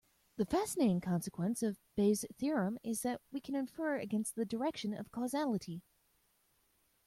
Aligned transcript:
The 0.37 0.47
fascinating 0.47 0.99
consequence 0.99 1.61
of 1.61 1.77
Bayes' 1.95 2.25
theorem 2.39 2.79
is 2.81 3.03
that 3.03 3.21
we 3.31 3.39
can 3.39 3.53
infer 3.53 3.97
against 3.99 4.35
the 4.35 4.45
direction 4.45 4.95
of 4.95 5.11
causality. 5.11 5.83